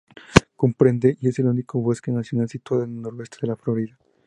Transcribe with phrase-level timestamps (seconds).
[0.55, 3.99] Comprende y es el único bosque nacional situado en el noroeste de la Florida.